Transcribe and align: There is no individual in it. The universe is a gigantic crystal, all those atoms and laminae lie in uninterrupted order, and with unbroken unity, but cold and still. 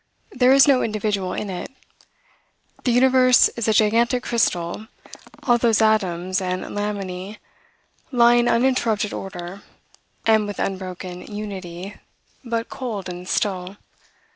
There 0.31 0.51
is 0.51 0.67
no 0.67 0.81
individual 0.81 1.33
in 1.33 1.47
it. 1.51 1.69
The 2.85 2.91
universe 2.91 3.49
is 3.49 3.67
a 3.67 3.71
gigantic 3.71 4.23
crystal, 4.23 4.87
all 5.43 5.59
those 5.59 5.79
atoms 5.79 6.41
and 6.41 6.63
laminae 6.63 7.37
lie 8.11 8.33
in 8.33 8.47
uninterrupted 8.47 9.13
order, 9.13 9.61
and 10.25 10.47
with 10.47 10.57
unbroken 10.57 11.31
unity, 11.31 11.97
but 12.43 12.67
cold 12.67 13.09
and 13.09 13.29
still. 13.29 13.77